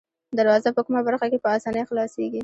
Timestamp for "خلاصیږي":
1.89-2.39